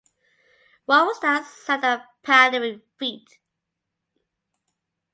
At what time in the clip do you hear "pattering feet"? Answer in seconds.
2.23-3.37